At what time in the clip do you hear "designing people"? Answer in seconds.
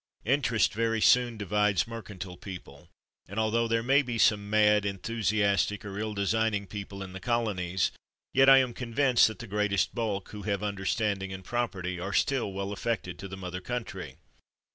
6.15-7.03